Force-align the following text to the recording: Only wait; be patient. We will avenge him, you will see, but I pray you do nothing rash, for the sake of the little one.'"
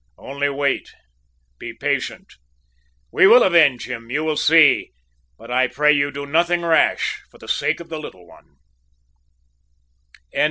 Only 0.17 0.49
wait; 0.49 0.91
be 1.59 1.75
patient. 1.75 2.33
We 3.11 3.27
will 3.27 3.43
avenge 3.43 3.87
him, 3.87 4.09
you 4.09 4.23
will 4.23 4.35
see, 4.35 4.93
but 5.37 5.51
I 5.51 5.67
pray 5.67 5.93
you 5.93 6.09
do 6.11 6.25
nothing 6.25 6.63
rash, 6.63 7.21
for 7.29 7.37
the 7.37 7.47
sake 7.47 7.79
of 7.79 7.89
the 7.89 7.99
little 7.99 8.25
one.'" 8.25 8.57